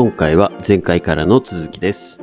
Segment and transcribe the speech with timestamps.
[0.00, 2.22] 今回は前回からの続きです。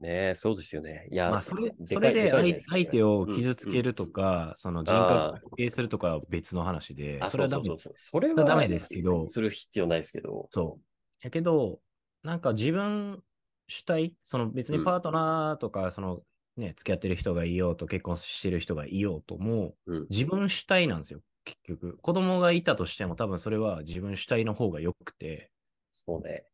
[0.00, 1.08] ねえ、そうですよね。
[1.10, 8.20] いや、まあ、それ、それで相手をうん傷つけるとか、その人あ格を否定するとかは別の話で、あ、それはダメそうそうそうそう。
[8.20, 10.48] それははダメですけどする必要ないですけど。
[10.50, 11.24] そう。
[11.24, 11.80] やけど、
[12.22, 13.22] なんか自分
[13.66, 16.20] 主体、その別にパートナーとか、その
[16.58, 20.06] ね、付き合ってる人がいようと、結婚してる人がいようとも、うん。
[20.10, 21.98] 自分主体なんですよ、結局。
[22.00, 25.50] 子供がいたとしても、多分それは自分主体の方が良くて、
[25.90, 26.44] そうね。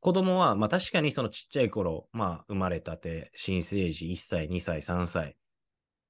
[0.00, 5.36] 子供は、まあ確かにそのちっちゃい頃、まあ生まれたて、新生児1歳、2歳、3歳、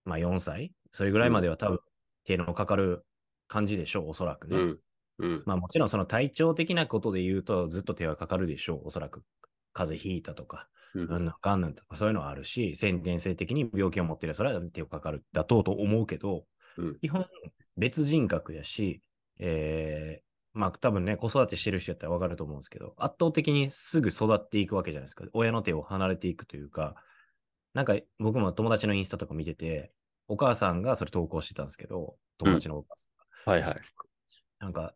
[0.05, 1.79] まあ4歳、それぐらいまでは多分
[2.24, 3.05] 手のかかる
[3.48, 4.57] 感じでしょう、おそらくね。
[4.57, 4.80] うん。
[5.19, 5.43] うん。
[5.46, 9.23] まあもちろんその体調的なことで言うとずっと手はかかるでしょう、おそらく。
[9.73, 17.26] 風邪ひいたとか、うんうんぬんかんぬんとかそういうのはあるし、先天性的に病気を持ってるそれは手をかかるだとうと思うけど、うん基本
[17.76, 19.02] 別人格やし、
[19.38, 25.24] えーまあ多分ね、子育てしてる人やったらわかると思うんですけど、圧倒的にすぐ育っていくわけじゃないですか。
[25.32, 26.95] 親の手を離れていくというか、
[27.74, 29.92] なんか僕も友達のインスタとか見てて、
[30.28, 33.52] お母さんがそれ投稿してたんですけど、友達のお母さんが。
[33.52, 33.80] はいはい。
[34.60, 34.95] なんか、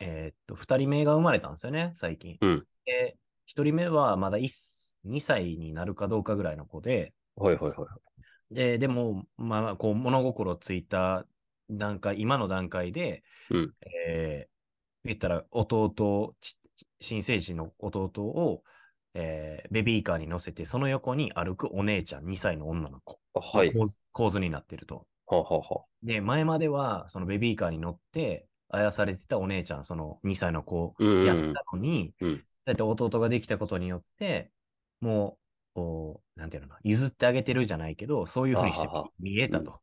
[0.00, 2.36] えーっと、二人目が生まれたんですよね、最近。
[2.42, 3.16] うんで、
[3.46, 7.86] 一人目はまだ1 2歳になるかどうかぐらいの子で、はいはいは
[8.50, 8.54] い。
[8.54, 11.26] で、でも、まあ、こう、物心ついた
[11.70, 13.74] 段階、今の段階で、うん
[14.06, 14.54] えー
[15.04, 16.56] 言ったら、弟、ち
[17.00, 18.62] 新生児の弟を、
[19.14, 23.72] えーベビーカーに乗せて、その横に歩くお姉ちゃん、2歳の女の子あはい。
[23.72, 25.06] 構図構図になってると。
[25.26, 34.50] はあはあはあで、前までは、そのベビーカーに乗って、あやされてたお姉ちゃん、その2歳の子うんうんやったのに、うんだって弟ができたことによって、
[35.00, 35.38] もう、
[35.74, 39.82] こう、なんていうのかな、譲ってあげてるじゃないけど、そういうふうにして見えたと。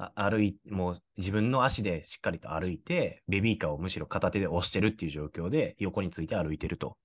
[0.00, 6.96] あ歩いもう自分の足でしっかりと歩いて、ベビーカーをむしろ片手で押してるっていう状況で、横について歩いてると。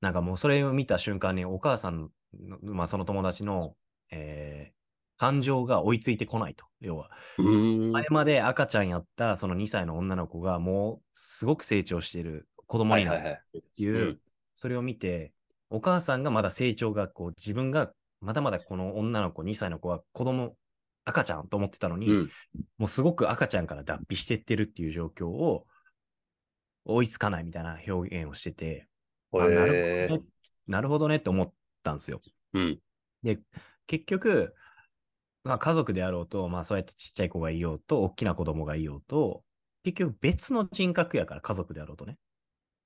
[0.00, 3.74] なんかもうそれを見た瞬間に、お母さんの、まあその友達の、
[4.10, 4.76] えー
[5.18, 6.66] 感情が追いついてこないと。
[6.80, 7.10] 要は。
[7.38, 13.18] 前まで赤ちゃんやったその2歳の女の子がもうすごく成長している子供になる。
[13.18, 14.18] っていう、うん
[14.58, 15.32] それを見て、
[15.68, 17.92] お母さんがまだ成長がこう自分が
[18.22, 20.56] まだまだこの女の子2歳の子は子供
[21.06, 22.30] 赤ちゃんと思ってたのに、うん。
[22.76, 25.66] もうすごく赤ちゃんから脱皮してってるっていう状況を
[26.84, 28.86] 追いつかないみたいな表現をしてて、
[29.32, 30.20] あなるほどへね
[30.66, 31.52] なるほどねって思っ
[31.82, 32.20] たんですよ。
[32.54, 32.78] うん。
[33.22, 33.40] で、
[33.86, 34.54] 結局、
[35.44, 39.44] まあ、家族であろうと、まあ、そうやってちっちゃい子がいようと、大きな子供がいようと、
[39.84, 42.18] 結局別の人格やから、家族であろうとね。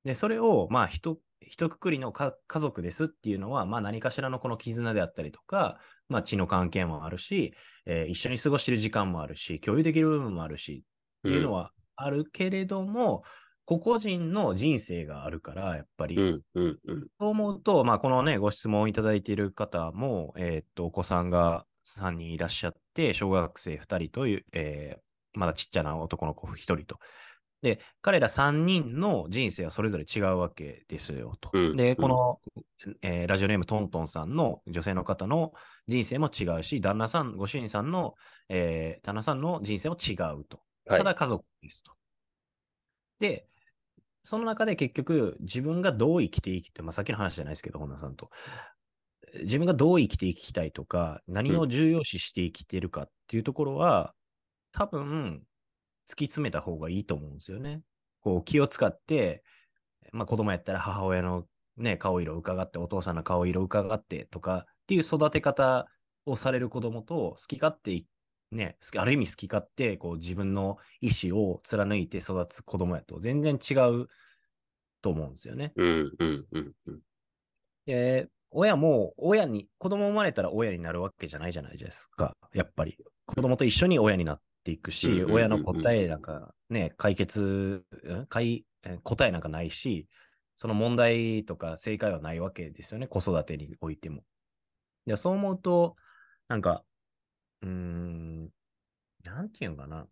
[0.04, 1.00] で、それを、まあ、ひ
[1.40, 5.78] と、ひとくくりのか家族ですっていうのは、まあ、何かしらのこの絆であったりとか、
[6.08, 7.54] まあ、血の関係もあるし、
[7.86, 13.22] えー一緒に過ごしてる時間もあるし、共有できる部分もあるし、っていうのはあるけれども、
[13.64, 16.42] 個々人の人生があるから、やっぱり、うん。
[16.54, 16.78] うん。
[16.84, 17.06] うん。
[17.20, 25.00] そう思うと、まあ、このね、ご質問いただいている方も、えーっと、お子さんが3人いらっしゃって、小学生2人という、えー
[25.32, 26.98] まだちっちゃな男の子1人と。
[27.62, 31.50] で、彼ら3人の人生はそれぞれ違うわけですよと。
[31.52, 32.40] で、うんうんこの、
[33.02, 35.52] えーラジオネームトントンさんの女性の方の
[35.86, 38.14] 人生も違うし、旦那さん、ご主人さんの、
[38.48, 40.60] えー旦那さんの人生も違うと。
[40.86, 41.92] はいただ家族ですと。
[43.20, 43.46] で、
[44.22, 48.30] その中で結局自分がどう生きていきて、まあ、さっきの話じゃないですけど、本田さんと。
[49.44, 54.14] 自分がどう生きていきたいとか、何を重要視して生きているかっていうところは、
[54.72, 55.42] 多分、
[56.10, 57.82] 突き詰めた方がいいと思うんですよね。
[58.20, 59.44] こう気を使って、
[60.12, 65.86] まあ子供やったら母親のね、顔色を伺って、お父さんの顔色を伺ってとかっていう育て方
[66.26, 68.06] をされる子供と、好き勝手い、
[68.50, 74.08] ね、ある意味好き勝手、こう自分の意思を貫いて育つ子供やと全然違う
[75.00, 75.72] と思うんですよね。
[75.76, 76.12] うん。
[76.18, 76.46] うん。
[76.50, 76.72] うん。
[76.86, 77.00] うん。
[77.86, 82.36] で、親も親に、子供生まれたら親になるわけじゃないじゃないですか。
[82.52, 82.98] やっぱり。
[83.26, 88.26] 子供と一緒に親になっていくし、うんうんうんうん親の答えなんかね、解決、ん？
[88.28, 90.08] 解え答えなんかないし、
[90.54, 93.06] その問題とか正解はないわけですよね。
[93.06, 94.24] 子育てにおいても。
[95.06, 95.96] でそう思うと、
[96.48, 96.84] なんか、
[97.62, 98.50] うーん、
[99.24, 100.06] なんていうのかな。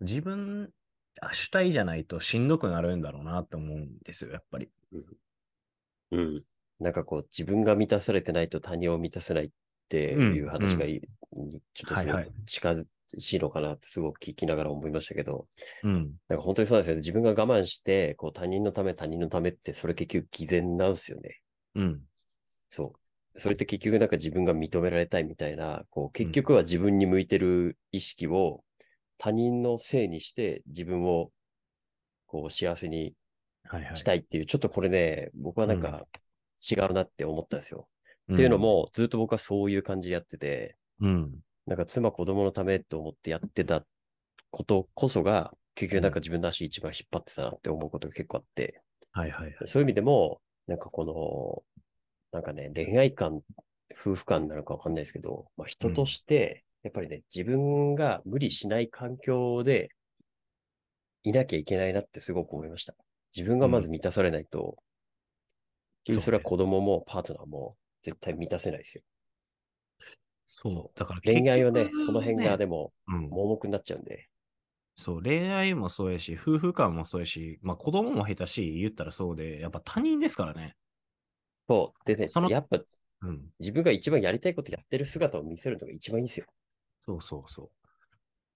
[0.00, 0.72] 自分、
[1.20, 4.70] あ主体じゃないとしんどくなるんだろうなって思うんですよ、やっぱり。
[6.12, 6.44] うん。
[6.80, 9.50] なんかこう、自分が満たされてないと他人を満たせないっ
[9.88, 11.00] ていう話がいい、
[11.74, 12.74] ちょっとはいはいい近
[13.18, 15.46] しいのかなってすごく聞きながら思いましたけど、
[15.82, 16.14] うん。
[16.28, 16.98] なんか本当にそうですよね。
[16.98, 21.40] 自分が我慢して、こう他人のため、他人のためって、それ結局偽善なんですよね。
[21.74, 22.00] うん。
[22.68, 22.94] そ
[23.34, 23.40] う。
[23.40, 28.62] それって結局なんか自分が認められたいみたいな、こう結局は自分に向いてる意識を
[29.18, 31.30] 他人のせいにして自分を
[32.26, 33.14] こう幸せに
[33.64, 33.96] はいはい。
[33.96, 36.06] したいっていう、ちょっとこれね、僕はなんか
[36.70, 37.88] 違うなって思ったんですよ。
[37.88, 37.94] うん
[38.32, 41.34] っていうの、も、ずっと僕はそういう感じでやってて、うん。
[41.66, 43.84] なんか妻子供のためと思ってやってた
[44.50, 48.82] ことこそが、結局なんか自分の足一番引っ張ってたなって思うことが結構あって、
[49.12, 49.54] はいはいはい。
[49.66, 51.82] そういう意味でも、なんかこの、
[52.32, 53.42] なんかね、恋愛観、
[53.98, 59.90] 夫婦観なのかわかんないですけど、まあ、人として、やっぱりね、自分が無理しない環境で
[61.22, 62.94] いなきゃいけないなってすごく思いました。
[63.34, 64.76] 自分がまず満たされないと、
[66.04, 69.02] 結局それは子供もパートナーも絶対満たせないですよ。
[70.54, 70.98] そう。
[70.98, 73.28] だから恋愛はねその辺がねでもうん。
[73.30, 74.28] 盲目になっちゃうんで。
[74.96, 80.76] そう、恋愛もそうやし、夫婦間もそうやし、まあ子供も下手し、言ったらそうで、やっぱ他人ですからね。
[81.68, 82.06] そう。
[82.06, 82.78] でねその、やっぱ
[83.22, 83.42] うん。
[83.58, 86.46] 自分が一番やりたいことやってる姿を見せるのが一番いいんですよ。
[87.00, 87.68] そうそうそう。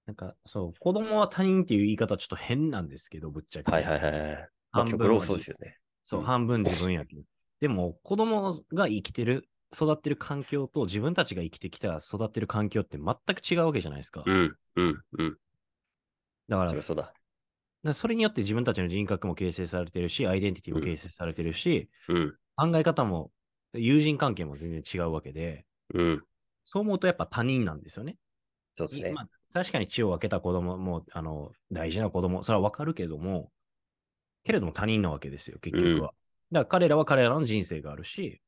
[0.06, 3.70] なんか、そう、子供は他人っていう言い方ちょっと変なんですけど、ぶっちゃけ。
[3.70, 5.76] はいはいはい半分極論はそうですよね。
[6.04, 7.22] そう、うん半分自分やけど。
[7.60, 14.22] でも、子供が生きてる、育ってる環境と自分たちが生きてきた、育ってる環境って全く違うわけじゃないですか。
[14.24, 15.36] うん、うん、うん。
[16.48, 17.12] だからそりゃそうだ。
[17.92, 23.30] それによって自分たちの人格も形成されてるし、アイデンティティも形成されてるし、うん、考え方も、
[23.74, 26.24] 友人関係も全然違うわけで、うん。
[26.64, 28.16] そう思うとやっぱ他人なんですよね。
[28.74, 29.12] そうですね。
[29.12, 33.50] まあ、確かに血を分けた子供も、あの、大事な子供、それはわかるけども、
[34.44, 36.12] けれども他人なわけですよ、結局は。
[36.50, 38.40] だから彼らは彼らの人生があるし、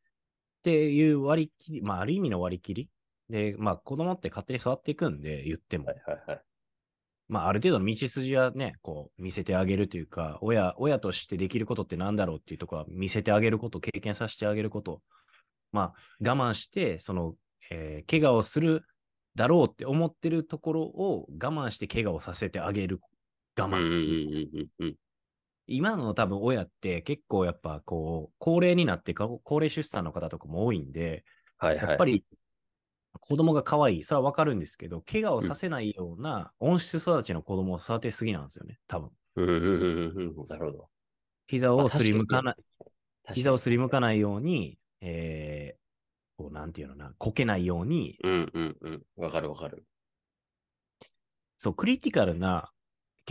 [0.60, 2.88] っていう割り切り、まあある意味の割り切り？
[3.28, 5.86] で、まあ子供って勝手に育っていくんで、言っても。
[5.86, 6.42] はいはいはい。
[7.28, 15.00] まあ、ある程度の道筋はね、こう、見せてあげるというか、親、親としてできることってなんだろうっていうところは見せてあげること、経験させてあげること。
[15.70, 17.36] まあ、我慢して、その、
[17.70, 18.84] えー怪我をする
[19.36, 23.00] だろうって思ってるところを我慢して怪我をさせてあげる
[23.56, 23.78] 我慢。
[25.70, 31.24] 今の多分親って結構やっぱこう、高齢になってか、高齢出産の方とかも多いんで、
[31.58, 31.88] はいはい。
[31.88, 32.24] やっぱり
[33.20, 39.10] 子供が可愛い、それはわかるんですけど、怪我をさせないような温室育ちの子供を育てすぎなんですよね、多分。
[39.36, 40.46] うん、うん、うん、うん。
[40.48, 40.88] なるほど。
[41.46, 42.54] 膝をすりむかない、
[43.34, 49.02] 膝をすりむかないように、えー、こうなんていうのな、こけないように、うん、うん、うん。
[49.16, 49.84] わかるわかる。
[51.58, 52.72] そう、クリティカルな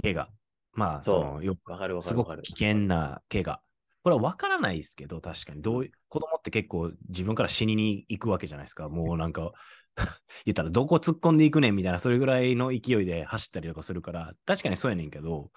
[0.02, 0.30] 怪我。
[0.80, 2.38] まあ、その、よわかるわかするわかる。
[2.38, 3.62] ごく危険な怪我。
[4.02, 5.62] これは分からないですけど、確かに。
[5.62, 8.88] どう子供って結構自分から死にに行くわけじゃないですか。
[8.88, 9.52] もうなんか、
[10.46, 15.52] 言ったらどこ突っ込んでいくねんみたいな、それぐらいの勢いで走ったりとかするから、確かにそうやねんけど、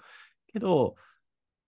[0.52, 0.96] けど、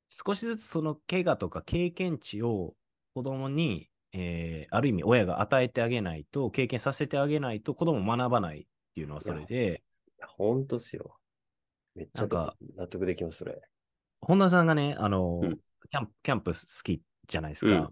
[0.08, 2.74] 少しずつその怪我とか経験値を
[3.14, 8.64] 子供に、えーある意味親が与えてあげないと、経験させてあげないと子供も学ばないっ
[8.94, 9.82] ていうのはそれで、
[10.18, 11.16] いやほんとっすよ。
[11.94, 12.26] めっちゃ
[12.76, 13.60] 納得できます、それ。
[14.20, 15.56] 本田さんがね、あの、うん、
[15.90, 17.90] キャンプ、キャンプ好きじゃないですか。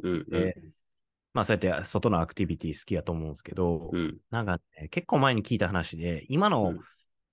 [1.34, 6.80] まあ、そうやって外のアクティビティ好きやと思うんですけど、うん、なんか、ね、結構前に聞いた話で、今の、うん、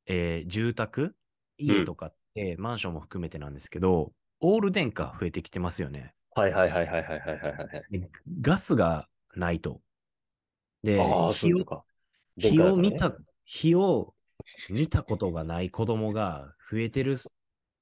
[0.06, 1.16] えー、住宅、
[1.58, 6.14] 家とかって、マンションも含めてなんですけど、オール電化増えてきてますよね。
[6.34, 9.82] はいはいはいはいはいはいはい、ガスがないと。
[10.84, 11.02] で、
[12.38, 13.14] 火を見た、
[13.44, 14.14] 火を
[14.70, 17.16] 見たことがない子供が増えてるっ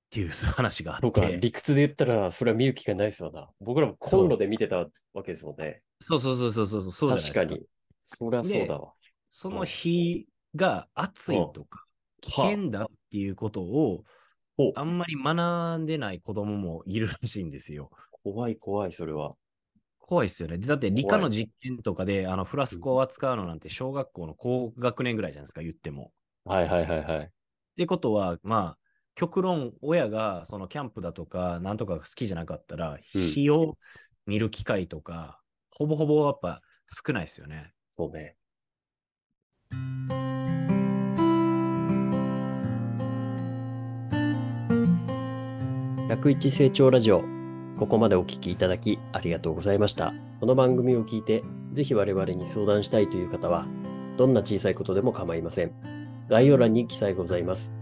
[0.10, 1.12] ていう話があらね。
[1.12, 3.50] とか、って、理屈で言ったら、それは見る機会ないですよな。
[3.60, 4.88] 僕らもコンロで見てたわ
[5.24, 5.82] けですもんね。
[6.00, 7.10] そうそうそうそうそうそう。
[7.10, 7.62] 確かに。
[8.00, 8.94] そりゃそうだわ。
[9.30, 11.86] その火が熱いとか、
[12.22, 14.04] 危険だっていうことを、
[14.76, 17.92] あんまり学んでない子供もいるらしいんですよ。
[18.24, 19.36] 怖い怖い、それは。
[20.00, 20.58] 怖いっすよね。
[20.58, 26.12] でだって理科の実験とかで、あのフラスコを扱うのなんて小学校の高学年ぐらいじゃないですか、言っても。
[26.48, 27.26] はいはいはいはい。
[27.26, 27.30] っ
[27.76, 28.78] てことは、まあ、
[29.16, 33.78] 極論、親がそのキャンプだとか、なんとかが好きじゃなかったら、火を
[34.26, 37.74] 見る機会とか、ほぼほぼやっぱ少ないですよね。
[37.92, 38.36] そうね。
[46.10, 47.24] 101成長ラジオ。
[47.78, 50.14] ここまでお聞きいただきありがとうございました。
[50.40, 53.68] この番組を聞いて、ぜひ我々に相談したいという方は、
[54.18, 55.97] どんな小さいことでも構いません。
[56.30, 57.74] 概要欄に記載ございます。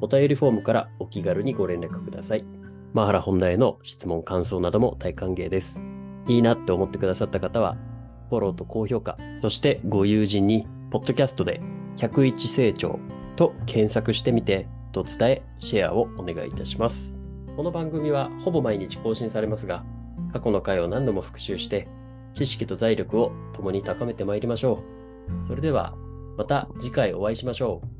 [0.00, 2.44] お便りフォームからお気軽にご連絡ください。
[2.92, 5.82] マハラ本題への質問、感想なども大歓迎です。
[6.26, 7.76] いいなって思ってくださった方は、
[8.30, 11.60] フォローと高評価、そしてご友人に、ポッドキャストで
[11.96, 12.98] 101成長
[13.36, 17.20] と検索してみて、と伝え、シェアをお願いいたします。
[17.56, 19.84] この番組はほぼ毎日更新されますが、
[20.32, 21.88] 過去の回を何度も復習して、
[22.32, 24.80] 知識と財力を共に高めてまいりましょ
[25.42, 25.44] う。
[25.44, 25.94] それでは、
[26.36, 27.93] また次回お会いしましょう。